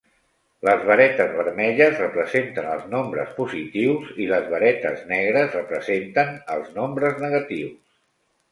[0.67, 7.81] Les varetes vermelles representen els nombres positius i les varetes negres representen els nombres negatius.